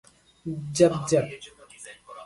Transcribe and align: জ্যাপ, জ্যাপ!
জ্যাপ, 0.75 0.93
জ্যাপ! 1.09 1.27